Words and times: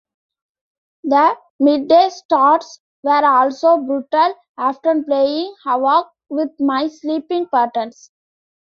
The 1.03 1.37
midday 1.59 2.09
starts 2.09 2.79
were 3.03 3.23
also 3.23 3.77
brutal, 3.77 4.33
often 4.57 5.03
playing 5.03 5.53
havoc 5.63 6.07
with 6.27 6.49
my 6.59 6.87
sleeping 6.87 7.47
patterns. 7.53 8.09